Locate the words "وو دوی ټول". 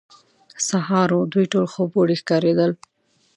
1.13-1.65